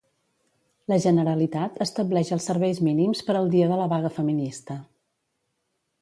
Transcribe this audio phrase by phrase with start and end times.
[0.93, 4.83] La Generalitat estableix els serveis mínims per al dia de la vaga feminista.